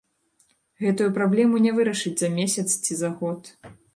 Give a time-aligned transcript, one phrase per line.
[0.83, 3.41] Гэтую праблему не вырашыць за месяц ці за год.